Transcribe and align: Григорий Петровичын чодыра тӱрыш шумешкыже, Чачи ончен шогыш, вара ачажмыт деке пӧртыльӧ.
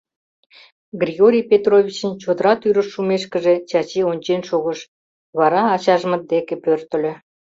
Григорий 1.01 1.45
Петровичын 1.51 2.13
чодыра 2.21 2.53
тӱрыш 2.61 2.87
шумешкыже, 2.93 3.55
Чачи 3.69 3.99
ончен 4.11 4.41
шогыш, 4.49 4.79
вара 5.37 5.61
ачажмыт 5.75 6.23
деке 6.31 6.55
пӧртыльӧ. 6.63 7.13